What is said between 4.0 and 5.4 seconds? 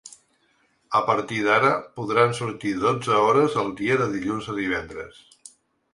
de dilluns a divendres.